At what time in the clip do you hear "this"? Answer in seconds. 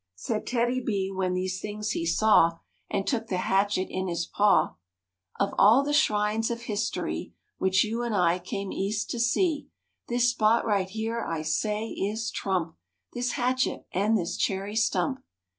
10.07-10.31, 13.13-13.33, 14.17-14.37